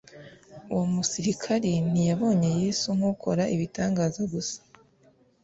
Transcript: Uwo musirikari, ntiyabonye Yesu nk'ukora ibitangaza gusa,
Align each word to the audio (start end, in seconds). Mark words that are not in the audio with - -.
Uwo 0.71 0.85
musirikari, 0.93 1.71
ntiyabonye 1.89 2.49
Yesu 2.63 2.87
nk'ukora 2.97 3.43
ibitangaza 3.55 4.21
gusa, 4.33 4.57